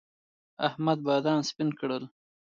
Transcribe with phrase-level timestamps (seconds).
[0.67, 2.03] احمد بادام سپين کړل.